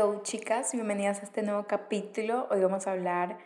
[0.00, 2.48] Hello chicas, bienvenidas a este nuevo capítulo.
[2.50, 3.36] Hoy vamos a hablar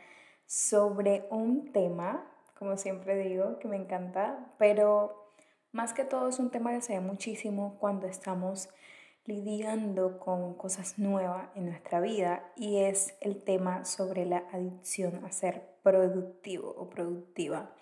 [0.46, 5.32] sobre un tema, como siempre digo, que me encanta, pero
[5.72, 8.68] más que todo es un tema que se ve muchísimo cuando estamos
[9.24, 15.32] lidiando con cosas nuevas en nuestra vida y es el tema sobre la adicción a
[15.32, 17.74] ser productivo o productiva.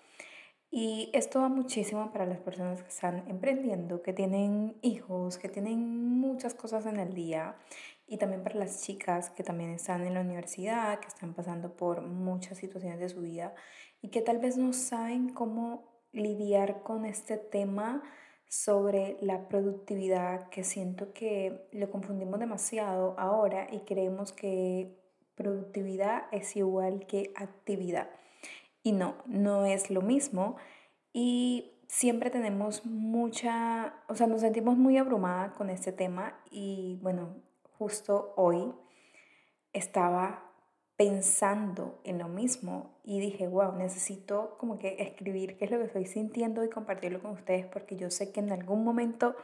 [0.75, 6.19] Y esto va muchísimo para las personas que están emprendiendo, que tienen hijos, que tienen
[6.19, 7.55] muchas cosas en el día.
[8.13, 12.03] Y también para las chicas que también están en la universidad, que están pasando por
[12.03, 13.55] muchas situaciones de su vida
[14.03, 18.03] y que tal vez no saben cómo lidiar con este tema
[18.47, 24.95] sobre la productividad, que siento que lo confundimos demasiado ahora y creemos que
[25.33, 28.11] productividad es igual que actividad.
[28.83, 30.57] Y no, no es lo mismo.
[31.13, 37.41] Y siempre tenemos mucha, o sea, nos sentimos muy abrumada con este tema y bueno,
[37.77, 38.73] justo hoy
[39.73, 40.51] estaba
[40.95, 45.85] pensando en lo mismo y dije, wow, necesito como que escribir qué es lo que
[45.85, 49.35] estoy sintiendo y compartirlo con ustedes porque yo sé que en algún momento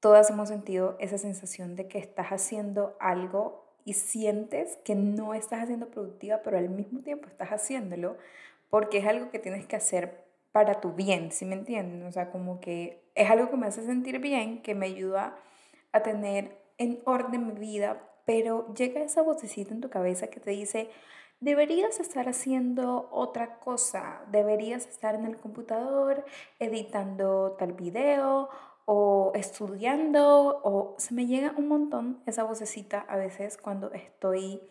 [0.00, 5.62] todas hemos sentido esa sensación de que estás haciendo algo y sientes que no estás
[5.62, 8.16] haciendo productiva, pero al mismo tiempo estás haciéndolo
[8.68, 12.02] porque es algo que tienes que hacer para tu bien, ¿sí me entienden?
[12.04, 15.36] O sea, como que es algo que me hace sentir bien, que me ayuda
[15.92, 20.50] a tener en orden mi vida, pero llega esa vocecita en tu cabeza que te
[20.50, 20.88] dice,
[21.38, 26.24] deberías estar haciendo otra cosa, deberías estar en el computador
[26.58, 28.48] editando tal video
[28.86, 34.62] o estudiando o se me llega un montón esa vocecita a veces cuando estoy,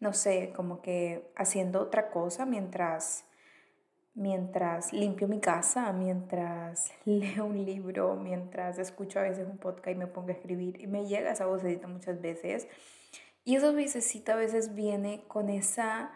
[0.00, 3.26] no sé, como que haciendo otra cosa mientras
[4.14, 9.98] mientras limpio mi casa, mientras leo un libro, mientras escucho a veces un podcast y
[9.98, 12.68] me pongo a escribir y me llega esa vocecita muchas veces.
[13.44, 16.12] Y esa vocecita a veces viene con esa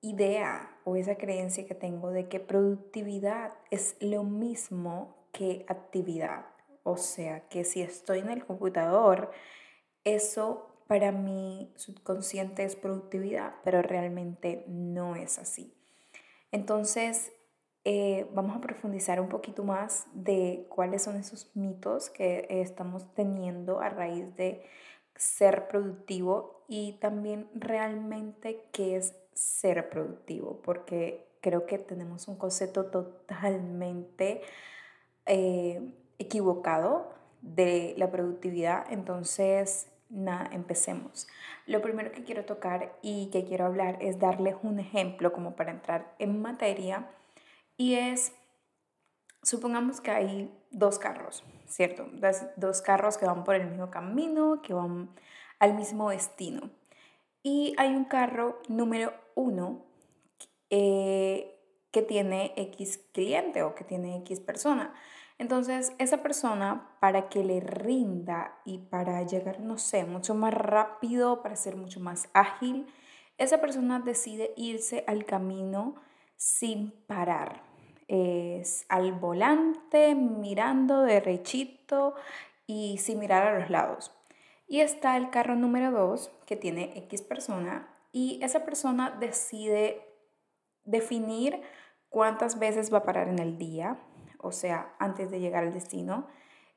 [0.00, 6.46] idea o esa creencia que tengo de que productividad es lo mismo que actividad.
[6.82, 9.30] O sea, que si estoy en el computador,
[10.04, 15.73] eso para mi subconsciente es productividad, pero realmente no es así.
[16.54, 17.32] Entonces,
[17.82, 23.80] eh, vamos a profundizar un poquito más de cuáles son esos mitos que estamos teniendo
[23.80, 24.62] a raíz de
[25.16, 32.86] ser productivo y también realmente qué es ser productivo, porque creo que tenemos un concepto
[32.86, 34.42] totalmente
[35.26, 35.82] eh,
[36.18, 37.10] equivocado
[37.42, 38.86] de la productividad.
[38.92, 41.26] Entonces, nada, empecemos.
[41.66, 45.70] Lo primero que quiero tocar y que quiero hablar es darles un ejemplo como para
[45.72, 47.10] entrar en materia
[47.76, 48.32] y es,
[49.42, 52.08] supongamos que hay dos carros, ¿cierto?
[52.56, 55.10] Dos, carros que van por el mismo camino, que van
[55.58, 56.70] al mismo destino.
[57.42, 59.84] Y hay un carro número uno
[60.70, 61.60] eh,
[61.90, 64.94] que tiene X cliente o que tiene X persona.
[65.38, 71.42] Entonces, esa persona, para que le rinda y para llegar, no sé, mucho más rápido,
[71.42, 72.86] para ser mucho más ágil,
[73.36, 75.96] esa persona decide irse al camino
[76.36, 77.62] sin parar.
[78.06, 82.14] Es al volante, mirando derechito
[82.66, 84.12] y sin mirar a los lados.
[84.68, 90.06] Y está el carro número 2 que tiene X persona y esa persona decide
[90.84, 91.60] definir
[92.08, 93.98] cuántas veces va a parar en el día,
[94.44, 96.26] o sea, antes de llegar al destino,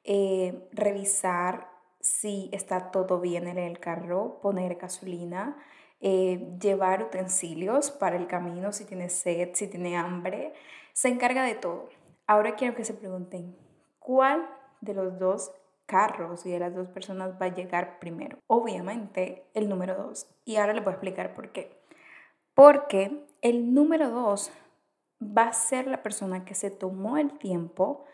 [0.03, 1.69] eh, revisar
[1.99, 5.57] si está todo bien en el carro, poner gasolina,
[5.99, 10.53] eh, llevar utensilios para el camino, si tiene sed, si tiene hambre,
[10.93, 11.89] se encarga de todo.
[12.27, 13.57] Ahora quiero que se pregunten,
[13.99, 14.47] ¿cuál
[14.81, 15.51] de los dos
[15.85, 18.37] carros y de las dos personas va a llegar primero?
[18.47, 20.27] Obviamente el número dos.
[20.45, 21.81] Y ahora les voy a explicar por qué.
[22.53, 24.51] Porque el número dos
[25.21, 28.05] va a ser la persona que se tomó el tiempo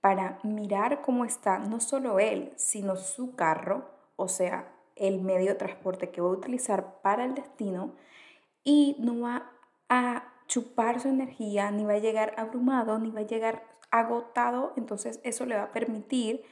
[0.00, 5.54] para mirar cómo está no solo él, sino su carro, o sea, el medio de
[5.54, 7.94] transporte que va a utilizar para el destino
[8.64, 9.50] y no va
[9.88, 15.20] a chupar su energía, ni va a llegar abrumado, ni va a llegar agotado, entonces
[15.24, 16.42] eso le va a permitir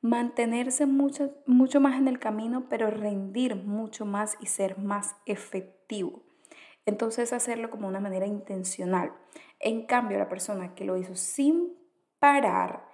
[0.00, 6.22] mantenerse mucho, mucho más en el camino, pero rendir mucho más y ser más efectivo.
[6.86, 9.12] Entonces hacerlo como una manera intencional.
[9.60, 11.76] En cambio, la persona que lo hizo sin
[12.18, 12.88] parar,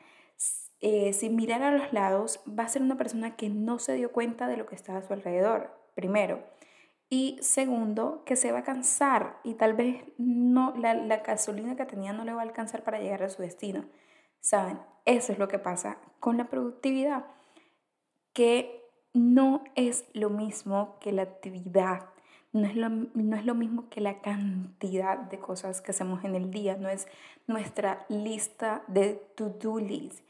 [0.81, 4.13] eh, sin mirar a los lados, va a ser una persona que no se dio
[4.13, 6.43] cuenta de lo que estaba a su alrededor, primero.
[7.09, 11.85] Y segundo, que se va a cansar y tal vez no, la, la gasolina que
[11.85, 13.85] tenía no le va a alcanzar para llegar a su destino.
[14.41, 14.81] ¿Saben?
[15.05, 17.27] Eso es lo que pasa con la productividad.
[18.33, 18.83] Que
[19.13, 22.11] no es lo mismo que la actividad,
[22.55, 26.37] no es, lo, no es lo mismo que la cantidad de cosas que hacemos en
[26.37, 27.09] el día, no es
[27.49, 30.21] nuestra lista de to-do list.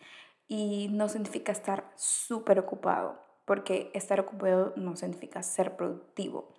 [0.48, 6.54] Y no significa estar súper ocupado, porque estar ocupado no significa ser productivo.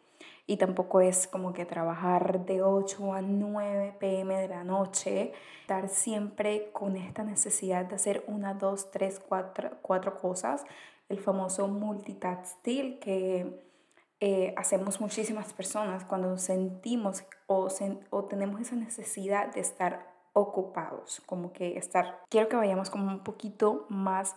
[0.45, 5.89] Y tampoco es como que trabajar de 8 a 9 pm de la noche, estar
[5.89, 10.63] siempre con esta necesidad de hacer una, dos, tres, cuatro, cuatro cosas,
[11.09, 13.65] el famoso multitasking que
[14.19, 17.67] eh, hacemos muchísimas personas cuando sentimos o,
[18.09, 23.23] o tenemos esa necesidad de estar ocupados, como que estar, quiero que vayamos como un
[23.23, 24.35] poquito más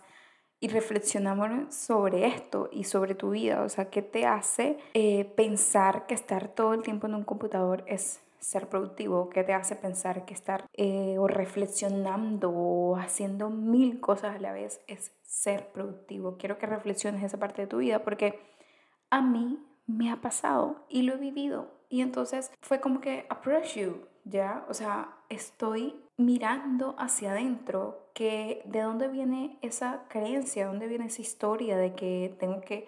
[0.61, 3.61] y reflexionamos sobre esto y sobre tu vida.
[3.63, 7.83] O sea, ¿qué te hace eh, pensar que estar todo el tiempo en un computador
[7.87, 9.29] es ser productivo?
[9.29, 14.51] ¿Qué te hace pensar que estar eh, o reflexionando o haciendo mil cosas a la
[14.51, 16.37] vez es ser productivo?
[16.37, 18.39] Quiero que reflexiones esa parte de tu vida porque
[19.09, 21.71] a mí me ha pasado y lo he vivido.
[21.89, 24.65] Y entonces fue como que approach you, ¿ya?
[24.69, 31.21] O sea, estoy mirando hacia adentro, que de dónde viene esa creencia, dónde viene esa
[31.21, 32.87] historia de que tengo que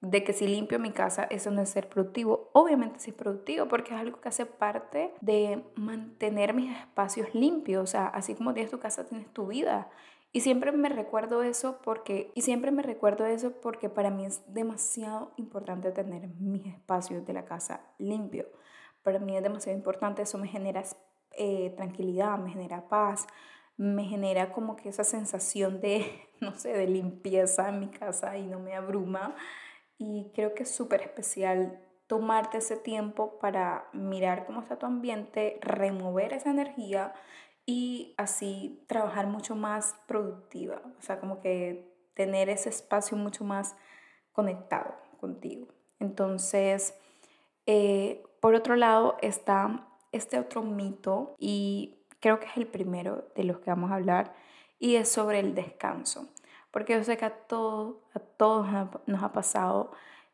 [0.00, 2.50] de que si limpio mi casa eso no es ser productivo.
[2.52, 7.84] Obviamente sí es productivo porque es algo que hace parte de mantener mis espacios limpios,
[7.84, 9.88] o sea, así como tienes tu casa tienes tu vida.
[10.36, 14.42] Y siempre me recuerdo eso porque y siempre me recuerdo eso porque para mí es
[14.52, 18.48] demasiado importante tener mis espacios de la casa limpios.
[19.04, 20.82] Para mí es demasiado importante, eso me genera
[21.38, 23.28] eh, tranquilidad, me genera paz,
[23.76, 26.04] me genera como que esa sensación de,
[26.40, 29.36] no sé, de limpieza en mi casa y no me abruma.
[29.98, 35.60] Y creo que es súper especial tomarte ese tiempo para mirar cómo está tu ambiente,
[35.62, 37.14] remover esa energía
[37.66, 40.82] y así trabajar mucho más productiva.
[40.98, 43.76] O sea, como que tener ese espacio mucho más
[44.32, 45.68] conectado contigo.
[45.98, 46.94] Entonces,
[47.66, 53.44] eh, por otro lado está este otro mito y creo que es el primero de
[53.44, 54.34] los que vamos a hablar
[54.78, 56.28] y es sobre el descanso.
[56.70, 58.66] Porque yo sé que a, todo, a todos
[59.06, 59.92] nos ha pasado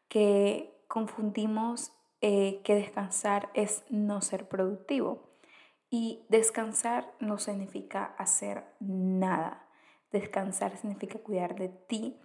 [0.09, 5.30] que confundimos eh, que descansar es no ser productivo.
[5.90, 9.66] Y descansar no significa hacer nada.
[10.12, 12.16] Descansar significa cuidar de ti,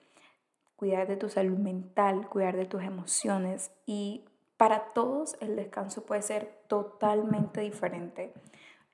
[0.76, 4.26] cuidar de tu salud mental, cuidar de tus emociones y
[4.58, 8.34] para todos el descanso puede ser totalmente diferente.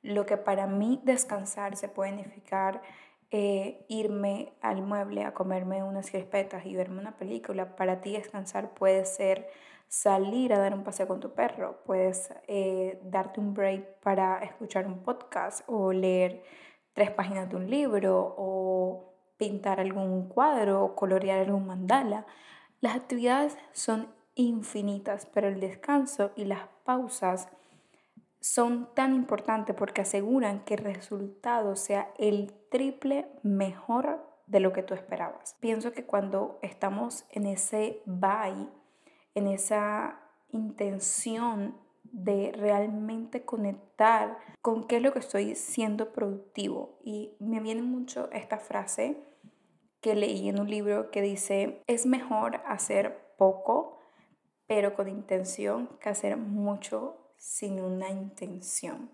[0.02, 2.82] Lo que para mí descansar se puede significar
[3.30, 7.76] eh, irme al mueble a comerme unas crispetas y verme una película.
[7.76, 9.50] Para ti descansar puede ser
[9.92, 14.88] salir a dar un paseo con tu perro, puedes eh, darte un break para escuchar
[14.88, 16.44] un podcast o leer
[16.94, 22.26] tres páginas de un libro o pintar algún cuadro o colorear algún mandala.
[22.80, 27.50] Las actividades son infinitas, pero el descanso y las pausas
[28.40, 34.84] son tan importantes porque aseguran que el resultado sea el triple mejor de lo que
[34.84, 35.58] tú esperabas.
[35.60, 38.70] Pienso que cuando estamos en ese bye,
[39.36, 40.20] en esa
[40.50, 47.00] intención de realmente conectar con qué es lo que estoy siendo productivo.
[47.04, 49.18] Y me viene mucho esta frase
[50.02, 54.02] que leí en un libro que dice, es mejor hacer poco
[54.72, 59.12] pero con intención que hacer mucho sin una intención.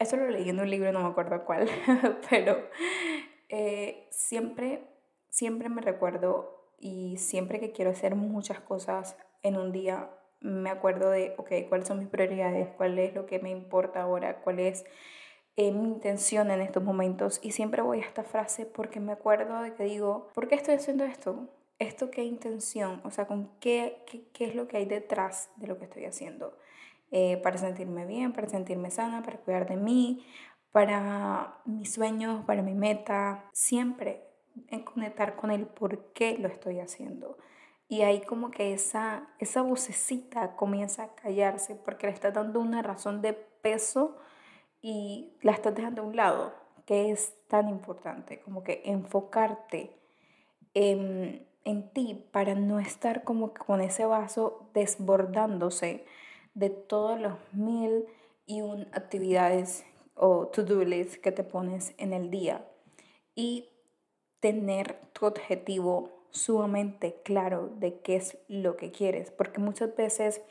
[0.00, 1.68] Eso lo leí en un libro, no me acuerdo cuál,
[2.30, 2.68] pero
[3.48, 4.82] eh, siempre,
[5.28, 11.10] siempre me recuerdo y siempre que quiero hacer muchas cosas en un día, me acuerdo
[11.10, 14.84] de, ok, cuáles son mis prioridades, cuál es lo que me importa ahora, cuál es
[15.56, 17.40] eh, mi intención en estos momentos.
[17.42, 20.74] Y siempre voy a esta frase porque me acuerdo de que digo, ¿por qué estoy
[20.74, 21.48] haciendo esto?
[21.78, 23.00] ¿esto qué intención?
[23.04, 26.56] O sea, ¿con qué, qué, es lo que hay detrás de lo que estoy haciendo?
[27.10, 30.26] Eh, para sentirme bien, para sentirme sana, para cuidar de mí,
[30.72, 33.44] para mis sueños, para mi meta.
[33.52, 34.24] Siempre
[34.68, 37.38] en conectar con el por qué lo estoy haciendo.
[37.88, 42.82] Y ahí como que esa, esa vocecita comienza a callarse porque le estás dando una
[42.82, 44.16] razón de peso
[44.82, 46.52] y la estás dejando a un lado,
[46.84, 49.98] que es tan importante, como que enfocarte
[50.74, 56.06] en en ti para no estar como con ese vaso desbordándose
[56.54, 58.06] de todos los mil
[58.46, 62.66] y un actividades o to-do list que te pones en el día.
[63.34, 63.68] Y
[64.40, 70.42] tener tu objetivo sumamente claro de qué es lo que quieres, porque muchas veces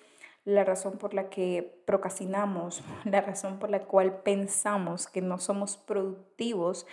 [0.46, 5.77] la razón por la que procrastinamos, la razón por la cual pensamos que no somos
[5.77, 6.88] productivos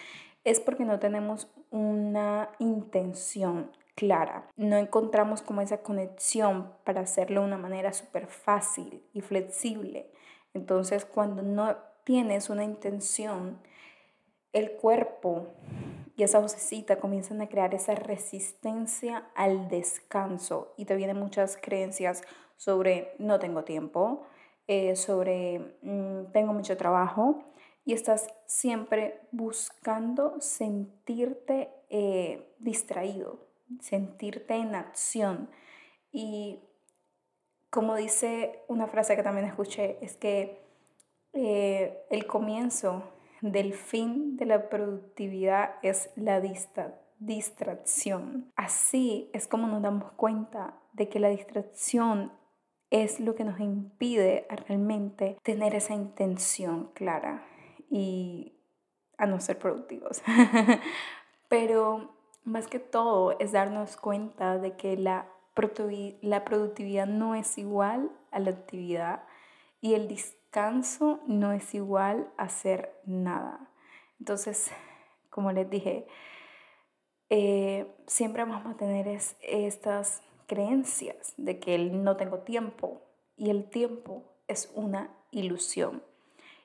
[0.44, 4.50] es porque no tenemos una intención clara.
[4.56, 10.10] No encontramos como esa conexión para hacerlo de una manera súper fácil y flexible.
[10.52, 13.58] Entonces, cuando no tienes una intención,
[14.52, 15.48] el cuerpo
[16.16, 22.22] y esa vocecita comienzan a crear esa resistencia al descanso y te vienen muchas creencias
[22.56, 24.26] sobre no tengo tiempo,
[24.66, 27.44] eh, sobre mm, tengo mucho trabajo
[27.84, 33.46] y estás siempre buscando sentirte eh, distraído,
[33.80, 35.50] sentirte en acción.
[36.12, 36.60] Y
[37.70, 40.64] como dice una frase que también escuché, es que
[41.32, 43.02] eh, el comienzo
[43.52, 46.40] del fin de la productividad es la
[47.18, 48.50] distracción.
[48.56, 52.32] Así es como nos damos cuenta de que la distracción
[52.88, 57.44] es lo que nos impide realmente tener esa intención clara
[57.90, 58.54] y
[59.18, 60.22] a no ser productivos.
[61.48, 65.28] Pero más que todo es darnos cuenta de que la,
[66.22, 69.24] la productividad no es igual a la actividad
[69.82, 70.08] y el
[70.54, 73.68] descanso no es igual a hacer nada.
[74.20, 74.70] Entonces,
[75.30, 76.06] como les dije,
[77.28, 83.02] eh, siempre vamos a tener estas creencias de que no tengo tiempo
[83.36, 86.04] y el tiempo es una ilusión.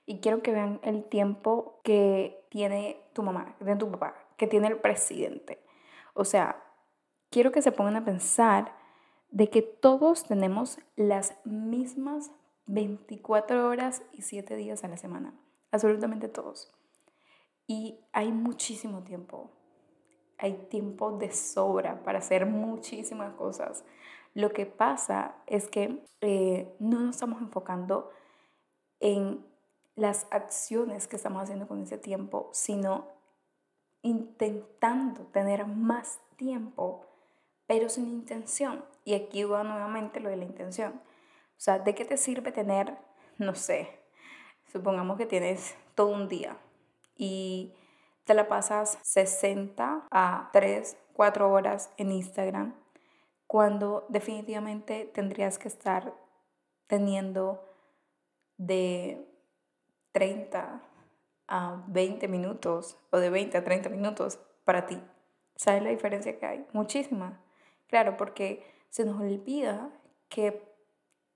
[0.05, 4.45] Y quiero que vean el tiempo que tiene tu mamá, que tiene tu papá, que
[4.45, 5.63] tiene el presidente.
[6.13, 6.63] O sea,
[7.31, 8.71] quiero que se pongan a pensar
[9.31, 12.31] de que todos tenemos las mismas
[12.69, 15.33] 24 horas y 7 días a la semana,
[15.71, 16.71] absolutamente todos.
[17.65, 19.49] Y hay muchísimo tiempo,
[20.37, 23.83] hay tiempo de sobra para hacer muchísimas cosas.
[24.35, 28.11] Lo que pasa es que eh, no nos estamos enfocando
[28.99, 29.43] en
[29.95, 33.07] las acciones que estamos haciendo con ese tiempo, sino
[34.03, 37.07] intentando tener más tiempo,
[37.65, 38.85] pero sin intención.
[39.05, 41.01] Y aquí va nuevamente lo de la intención.
[41.59, 42.97] O sea, ¿de qué te sirve tener,
[43.37, 43.89] no sé,
[44.71, 46.57] supongamos que tienes todo un día
[47.17, 47.73] y
[48.23, 52.75] te la pasas 60 a 3, 4 horas en Instagram,
[53.45, 56.13] cuando definitivamente tendrías que estar
[56.87, 57.61] teniendo
[58.55, 59.27] de
[60.13, 60.81] 30
[61.49, 64.97] a 20 minutos o de 20 a 30 minutos para ti.
[65.57, 66.65] ¿Sabes la diferencia que hay?
[66.71, 67.41] Muchísima.
[67.87, 69.91] Claro, porque se nos olvida
[70.29, 70.68] que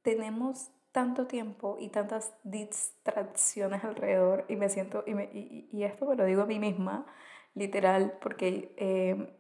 [0.04, 6.24] tenemos tanto tiempo y tantas distracciones alrededor y me siento, y, y, esto me lo
[6.24, 7.08] digo a mí misma,
[7.56, 9.36] literal, porque eh,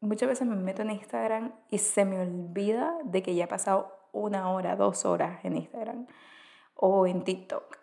[0.00, 3.92] muchas veces me meto en Instagram y se me olvida de que ya he pasado
[4.12, 6.06] una hora, dos horas en Instagram
[6.74, 7.78] o en TikTok.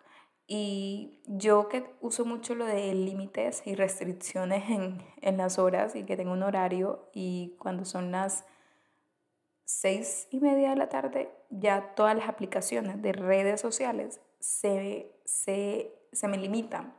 [0.46, 6.04] Y yo que uso mucho lo de límites y restricciones en, en las horas y
[6.04, 8.44] que tengo un horario y cuando son las
[9.64, 15.92] seis y media de la tarde ya todas las aplicaciones de redes sociales se, se,
[16.12, 16.94] se me limitan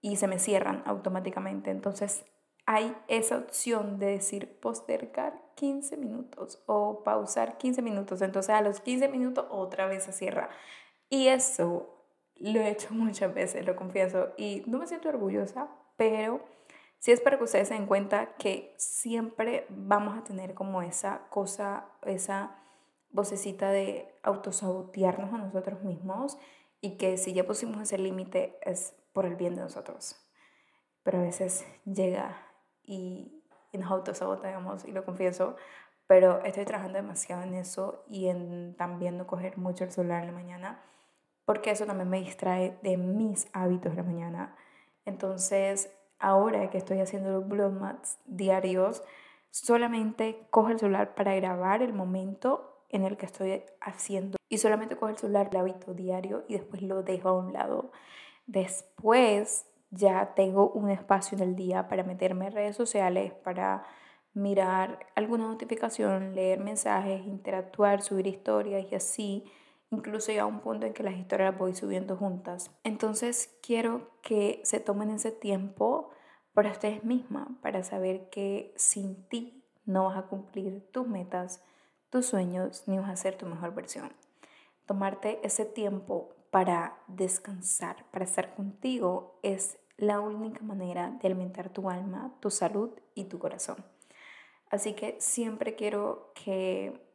[0.00, 1.70] y se me cierran automáticamente.
[1.70, 2.24] Entonces
[2.66, 8.20] hay esa opción de decir postergar 15 minutos o pausar 15 minutos.
[8.22, 10.50] Entonces a los 15 minutos otra vez se cierra.
[11.08, 12.04] Y eso
[12.36, 14.32] lo he hecho muchas veces, lo confieso.
[14.36, 16.40] Y no me siento orgullosa, pero
[16.98, 21.28] Sí es para que ustedes se den cuenta que siempre vamos a tener como esa
[21.28, 22.56] cosa, esa
[23.10, 26.38] vocecita de autosabotearnos a nosotros mismos
[26.80, 30.16] y que si ya pusimos ese límite es por el bien de nosotros.
[31.02, 32.36] Pero a veces llega
[32.82, 35.56] y, y nos autosaboteamos y lo confieso,
[36.06, 40.28] pero estoy trabajando demasiado en eso y en también no coger mucho el celular en
[40.28, 40.82] la mañana
[41.46, 44.56] porque eso también me distrae de mis hábitos de la mañana.
[45.06, 49.02] Entonces, ahora que estoy haciendo los blogmats diarios,
[49.50, 54.96] solamente cojo el celular para grabar el momento en el que estoy haciendo y solamente
[54.96, 57.90] cojo el celular el hábito diario y después lo dejo a un lado.
[58.46, 63.84] Después ya tengo un espacio en el día para meterme en redes sociales, para
[64.34, 69.44] mirar alguna notificación, leer mensajes, interactuar, subir historias y así
[69.90, 72.70] incluso ya a un punto en que las historias las voy subiendo juntas.
[72.84, 76.10] Entonces quiero que se tomen ese tiempo
[76.54, 81.62] para ustedes mismas, para saber que sin ti no vas a cumplir tus metas,
[82.10, 84.12] tus sueños, ni vas a ser tu mejor versión.
[84.86, 91.90] Tomarte ese tiempo para descansar, para estar contigo, es la única manera de alimentar tu
[91.90, 93.84] alma, tu salud y tu corazón.
[94.70, 97.05] Así que siempre quiero que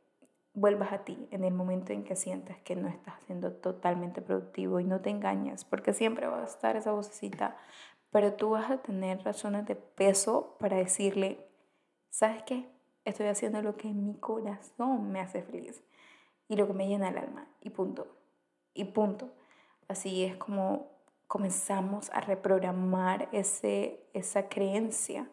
[0.54, 4.80] vuelvas a ti en el momento en que sientas que no estás siendo totalmente productivo
[4.80, 7.58] y no te engañas, porque siempre va a estar esa vocecita,
[8.12, 11.48] pero tú vas a tener razones de peso para decirle,
[12.10, 12.70] ¿sabes qué?
[13.06, 15.84] estoy haciendo lo que mi corazón me hace feliz
[16.48, 18.08] y lo que me llena el alma y punto.
[18.74, 19.32] Y punto.
[19.88, 20.92] Así es como
[21.28, 25.30] comenzamos a reprogramar ese, esa creencia.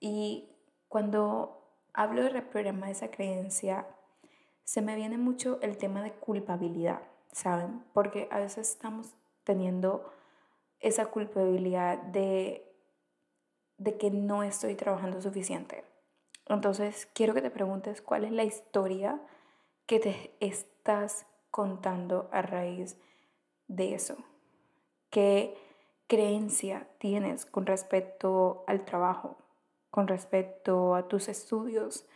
[0.00, 0.50] Y
[0.88, 3.86] cuando hablo de reprogramar esa creencia,
[4.64, 7.02] se me viene mucho el tema de culpabilidad,
[7.32, 7.84] ¿saben?
[7.92, 10.10] Porque a veces estamos teniendo
[10.80, 12.70] esa culpabilidad de,
[13.78, 15.84] de que no estoy trabajando suficiente.
[16.46, 19.20] Entonces, quiero que te preguntes cuál es la historia
[19.86, 22.98] que te estás contando a raíz
[23.68, 24.16] de eso.
[25.10, 25.56] ¿Qué
[26.06, 29.36] creencia tienes con respecto al trabajo,
[29.90, 32.06] con respecto a tus estudios?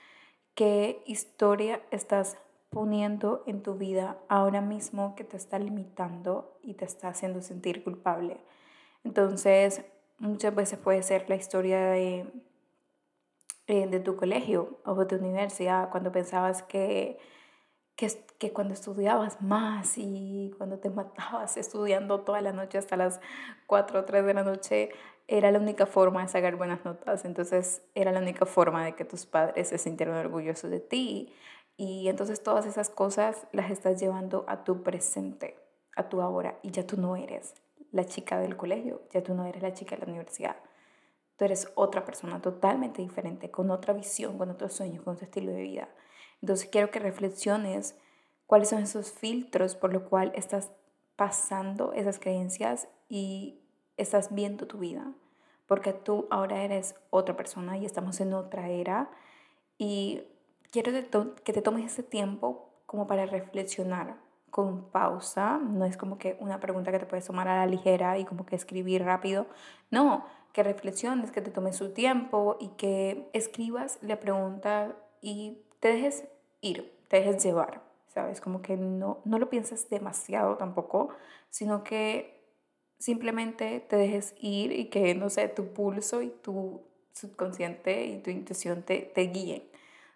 [0.58, 2.36] ¿Qué historia estás
[2.68, 7.84] poniendo en tu vida ahora mismo que te está limitando y te está haciendo sentir
[7.84, 8.40] culpable?
[9.04, 9.84] Entonces,
[10.18, 12.26] muchas veces puede ser la historia de,
[13.68, 17.18] eh, de tu colegio o de tu universidad, cuando pensabas que
[18.38, 23.20] que, cuando estudiabas más y cuando te matabas estudiando toda la noche hasta las
[23.66, 24.90] 4 o 3 de la noche,
[25.28, 27.24] era la única forma de sacar buenas notas.
[27.26, 31.32] Entonces era la única forma de que tus padres se sintieran orgullosos de ti.
[31.76, 35.58] Y entonces todas esas cosas las estás llevando a tu presente,
[35.94, 36.58] a tu ahora.
[36.62, 37.54] Y ya tú no eres
[37.92, 40.56] la chica del colegio, ya tú no eres la chica de la universidad.
[41.36, 45.52] Tú eres otra persona totalmente diferente, con otra visión, con otros sueños, con otro estilo
[45.52, 45.88] de vida.
[46.40, 47.96] Entonces quiero que reflexiones
[48.46, 50.72] cuáles son esos filtros por lo cual estás
[51.16, 53.60] pasando esas creencias y
[53.98, 55.12] estás viendo tu vida.
[55.66, 59.10] Porque tú ahora eres otra persona y estamos en otra era.
[59.76, 60.22] Y
[60.70, 64.16] quiero que te tomes ese tiempo como para reflexionar
[64.50, 65.58] con pausa.
[65.58, 68.46] No es como que una pregunta que te puedes tomar a la ligera y como
[68.46, 69.46] que escribir rápido.
[69.90, 75.88] No, que reflexiones, que te tomes su tiempo y que escribas la pregunta y te
[75.88, 76.24] dejes
[76.60, 78.40] ir, te dejes llevar, ¿sabes?
[78.40, 81.10] Como que no, no lo pienses demasiado tampoco,
[81.50, 82.37] sino que
[82.98, 86.82] simplemente te dejes ir y que, no sé, tu pulso y tu
[87.12, 89.64] subconsciente y tu intuición te, te guíen,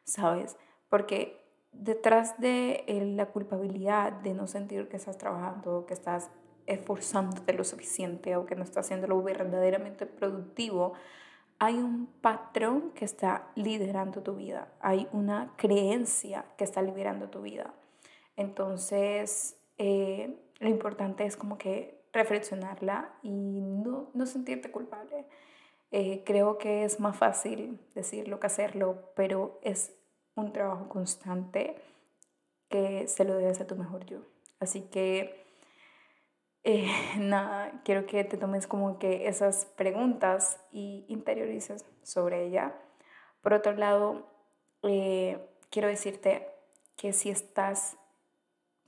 [0.04, 0.56] ¿sabes?
[0.88, 1.40] Porque
[1.72, 2.84] detrás de
[3.16, 6.30] la culpabilidad de no sentir que estás trabajando, que estás
[6.66, 10.92] esforzándote lo suficiente o que no estás haciendo lo verdaderamente productivo,
[11.58, 17.42] hay un patrón que está liderando tu vida, hay una creencia que está liderando tu
[17.42, 17.72] vida.
[18.36, 25.26] Entonces, eh, lo importante es como que reflexionarla y no, no sentirte culpable.
[25.90, 29.92] Eh, creo que es más fácil decirlo que hacerlo, pero es
[30.34, 31.76] un trabajo constante
[32.68, 34.20] que se lo debes a tu mejor yo.
[34.58, 35.42] Así que
[36.64, 42.74] eh, nada, quiero que te tomes como que esas preguntas y interiorices sobre ella.
[43.40, 44.26] Por otro lado,
[44.82, 45.38] eh,
[45.70, 46.48] quiero decirte
[46.96, 47.96] que si estás,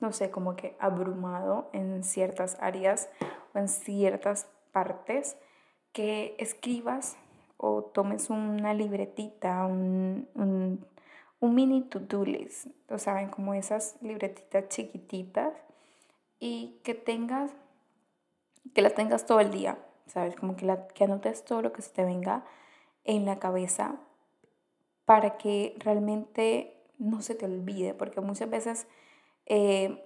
[0.00, 3.08] no sé, como que abrumado en ciertas áreas
[3.54, 5.36] o en ciertas partes,
[5.92, 7.16] que escribas
[7.56, 10.84] o tomes una libretita, un, un,
[11.54, 15.52] mini to-do list, o saben, como esas libretitas chiquititas
[16.40, 17.52] y que tengas
[18.72, 20.36] que la tengas todo el día, ¿sabes?
[20.36, 22.44] Como que, la, que anotes todo lo que se te venga
[23.04, 23.96] en la cabeza
[25.04, 28.86] para que realmente no se te olvide, porque muchas veces
[29.46, 30.04] eh,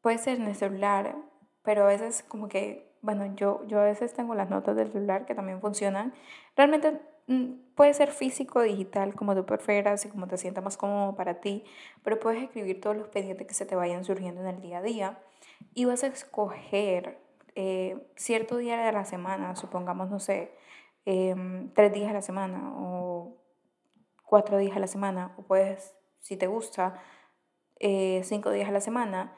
[0.00, 1.16] puede ser en el celular,
[1.62, 5.26] pero a veces como que, bueno, yo, yo a veces tengo las notas del celular
[5.26, 6.14] que también funcionan.
[6.56, 11.16] Realmente mm, puede ser físico, digital, como tú prefieras y como te sienta más cómodo
[11.16, 11.64] para ti,
[12.02, 14.82] pero puedes escribir todos los pendientes que se te vayan surgiendo en el día a
[14.82, 15.18] día
[15.74, 17.18] y vas a escoger
[17.54, 20.52] eh, cierto día de la semana, supongamos, no sé,
[21.06, 23.36] em, tres días a la semana o
[24.24, 27.00] cuatro días a la semana, o puedes, si te gusta,
[27.80, 29.34] eh, cinco días a la semana,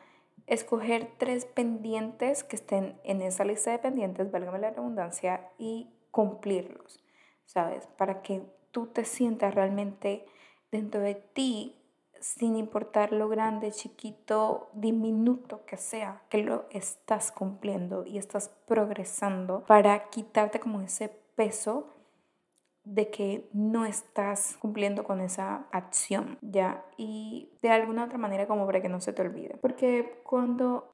[0.47, 7.05] escoger tres pendientes que estén en esa lista de pendientes, válgame la redundancia, y cumplirlos,
[7.45, 7.87] ¿sabes?
[7.97, 10.25] Para que tú te sientas realmente
[10.71, 11.79] dentro de ti
[12.21, 19.65] sin importar lo grande, chiquito, diminuto que sea, que lo estás cumpliendo y estás progresando
[19.67, 21.89] para quitarte como ese peso
[22.89, 26.87] de que no estás cumpliendo con esa acción, ¿ya?
[26.97, 29.59] Y de alguna otra manera como para que no se te olvide.
[29.61, 30.91] Porque cuando,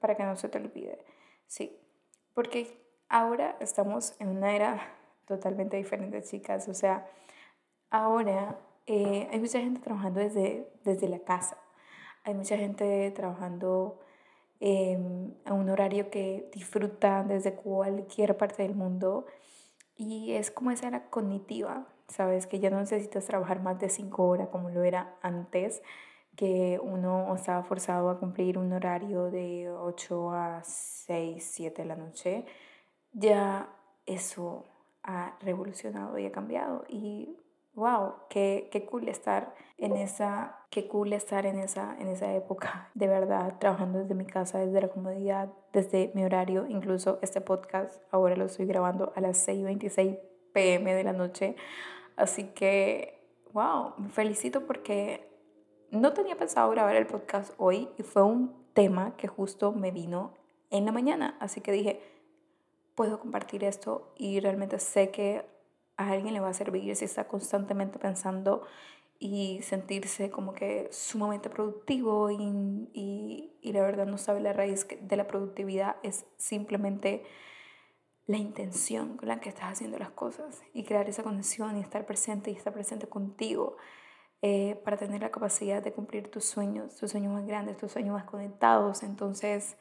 [0.00, 1.04] para que no, se te olvide,
[1.46, 1.78] sí.
[2.32, 2.80] Porque
[3.10, 6.66] ahora estamos en una era totalmente diferente, chicas.
[6.68, 7.06] O sea,
[7.90, 11.58] ahora eh, hay mucha gente trabajando desde, desde la casa.
[12.24, 14.00] Hay mucha gente trabajando
[14.60, 14.98] eh,
[15.44, 19.26] a un horario que disfrutan desde cualquier parte del mundo.
[19.96, 22.46] Y es como esa era cognitiva, ¿sabes?
[22.46, 25.82] Que ya no necesitas trabajar más de cinco horas como lo era antes,
[26.36, 31.96] que uno estaba forzado a cumplir un horario de 8 a 6, 7 de la
[31.96, 32.44] noche.
[33.12, 33.68] Ya
[34.06, 34.64] eso
[35.04, 36.84] ha revolucionado y ha cambiado.
[36.88, 37.38] Y
[37.74, 42.90] wow, qué, qué cool estar en esa, qué cool estar en esa, en esa época,
[42.94, 48.02] de verdad, trabajando desde mi casa, desde la comodidad, desde mi horario, incluso este podcast
[48.10, 50.18] ahora lo estoy grabando a las 6.26
[50.52, 51.54] pm de la noche,
[52.16, 55.30] así que, wow, me felicito porque
[55.92, 60.34] no tenía pensado grabar el podcast hoy y fue un tema que justo me vino
[60.70, 62.02] en la mañana, así que dije,
[62.96, 65.46] puedo compartir esto y realmente sé que
[65.96, 68.64] a alguien le va a servir si está constantemente pensando
[69.24, 72.36] y sentirse como que sumamente productivo y,
[72.92, 77.24] y, y, la verdad no sabe la raíz de la productividad es simplemente
[78.26, 82.04] la intención con la que estás haciendo las cosas y crear esa conexión y estar
[82.04, 83.78] presente y estar presente contigo
[84.42, 88.12] eh, para tener la capacidad de cumplir tus sueños, tus sueños más grandes, tus sueños
[88.12, 89.02] más conectados.
[89.02, 89.78] Entonces,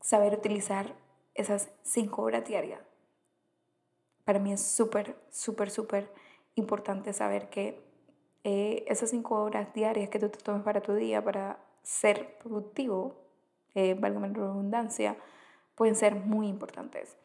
[0.00, 0.96] saber utilizar
[1.34, 2.80] esas cinco horas diarias.
[4.24, 6.10] Para mí es súper, súper, súper
[6.54, 7.87] importante saber que
[8.44, 13.16] eh, esas cinco horas diarias que tú te tomes para tu día, para ser productivo,
[13.74, 15.16] eh, valga la redundancia,
[15.74, 17.16] pueden ser muy importantes.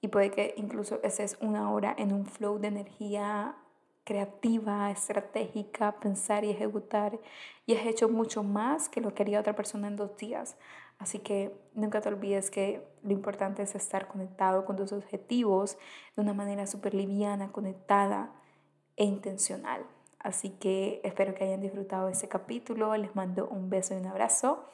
[0.00, 3.56] Y puede que incluso es una hora en un flow de energía
[4.04, 7.18] creativa, estratégica, pensar y ejecutar,
[7.66, 10.56] y has hecho mucho más que lo que haría otra persona en dos días.
[10.98, 15.78] Así que nunca te olvides que lo importante es estar conectado con tus objetivos
[16.16, 18.32] de una manera súper liviana, conectada
[18.96, 19.84] e intencional.
[20.22, 22.96] Así que espero que hayan disfrutado este capítulo.
[22.96, 24.64] Les mando un beso y un abrazo.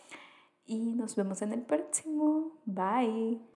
[0.67, 2.53] Y nos vemos en el próximo.
[2.67, 3.41] Bye.